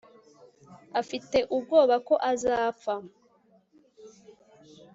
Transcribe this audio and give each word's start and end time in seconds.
afite 1.01 1.37
ubwoba 1.55 1.95
ko 2.07 2.15
azapfa 2.31 2.93